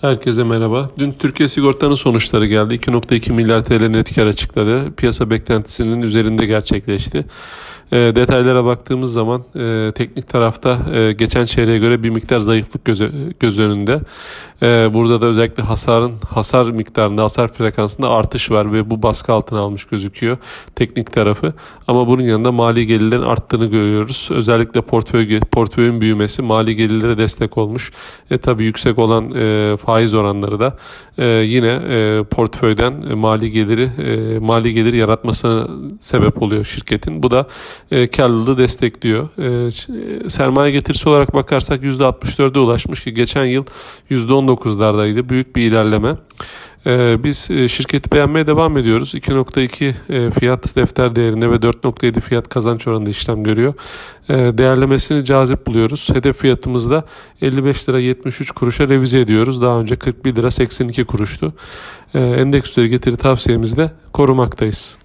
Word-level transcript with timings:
Herkese 0.00 0.44
merhaba. 0.44 0.90
Dün 0.98 1.12
Türkiye 1.12 1.48
Sigorta'nın 1.48 1.94
sonuçları 1.94 2.46
geldi. 2.46 2.74
2.2 2.74 3.32
milyar 3.32 3.64
TL 3.64 3.86
net 3.86 4.14
kar 4.14 4.26
açıkladı. 4.26 4.92
Piyasa 4.96 5.30
beklentisinin 5.30 6.02
üzerinde 6.02 6.46
gerçekleşti. 6.46 7.24
E, 7.92 7.96
detaylara 7.96 8.64
baktığımız 8.64 9.12
zaman 9.12 9.44
e, 9.54 9.92
teknik 9.94 10.28
tarafta 10.28 10.78
e, 10.94 11.12
geçen 11.12 11.44
çeyreğe 11.44 11.78
göre 11.78 12.02
bir 12.02 12.10
miktar 12.10 12.38
zayıflık 12.38 12.84
göz, 12.84 13.02
göz 13.40 13.58
önünde. 13.58 14.00
E, 14.62 14.94
burada 14.94 15.20
da 15.20 15.26
özellikle 15.26 15.62
hasarın 15.62 16.12
hasar 16.30 16.70
miktarında, 16.70 17.22
hasar 17.22 17.52
frekansında 17.52 18.10
artış 18.10 18.50
var 18.50 18.72
ve 18.72 18.90
bu 18.90 19.02
baskı 19.02 19.32
altına 19.32 19.60
almış 19.60 19.84
gözüküyor 19.84 20.36
teknik 20.76 21.12
tarafı. 21.12 21.52
Ama 21.88 22.06
bunun 22.06 22.22
yanında 22.22 22.52
mali 22.52 22.86
gelirlerin 22.86 23.22
arttığını 23.22 23.66
görüyoruz. 23.66 24.28
Özellikle 24.30 24.80
portföy 24.80 25.40
portföyün 25.40 26.00
büyümesi 26.00 26.42
mali 26.42 26.76
gelirlere 26.76 27.18
destek 27.18 27.58
olmuş. 27.58 27.92
E 28.30 28.38
tabii 28.38 28.64
yüksek 28.64 28.98
olan 28.98 29.34
e, 29.34 29.76
faiz 29.90 30.14
oranları 30.14 30.60
da 30.60 30.76
e, 31.18 31.26
yine 31.26 31.68
e, 31.68 32.24
portföyden 32.24 33.02
e, 33.10 33.14
mali 33.14 33.50
geliri 33.50 33.90
e, 33.98 34.38
mali 34.38 34.74
gelir 34.74 34.92
yaratmasına 34.92 35.68
sebep 36.00 36.42
oluyor 36.42 36.64
şirketin. 36.64 37.22
Bu 37.22 37.30
da 37.30 37.46
e, 37.90 38.06
karlılığı 38.06 38.58
destekliyor. 38.58 39.28
E, 39.38 40.30
sermaye 40.30 40.72
getirisi 40.72 41.08
olarak 41.08 41.34
bakarsak 41.34 41.82
%64'e 41.82 42.58
ulaşmış 42.58 43.04
ki 43.04 43.14
geçen 43.14 43.44
yıl 43.44 43.64
%19'lardaydı. 44.10 45.28
Büyük 45.28 45.56
bir 45.56 45.62
ilerleme. 45.62 46.16
Ee, 46.86 47.24
biz 47.24 47.50
e, 47.50 47.68
şirketi 47.68 48.10
beğenmeye 48.10 48.46
devam 48.46 48.76
ediyoruz. 48.76 49.14
2.2 49.14 49.94
e, 50.08 50.30
fiyat 50.30 50.76
defter 50.76 51.14
değerinde 51.14 51.50
ve 51.50 51.54
4.7 51.54 52.20
fiyat 52.20 52.48
kazanç 52.48 52.86
oranında 52.86 53.10
işlem 53.10 53.44
görüyor. 53.44 53.74
Ee, 54.28 54.34
değerlemesini 54.34 55.24
cazip 55.24 55.66
buluyoruz. 55.66 56.10
Hedef 56.14 56.38
fiyatımızda 56.38 57.04
55 57.42 57.88
lira 57.88 57.98
73 57.98 58.50
kuruşa 58.50 58.88
revize 58.88 59.20
ediyoruz. 59.20 59.62
Daha 59.62 59.80
önce 59.80 59.96
41 59.96 60.36
lira 60.36 60.50
82 60.50 61.04
kuruştu. 61.04 61.52
Ee, 62.14 62.18
endeks 62.20 62.70
üzeri 62.70 62.88
getiri 62.88 63.16
tavsiyemizi 63.16 63.76
de 63.76 63.90
korumaktayız. 64.12 64.99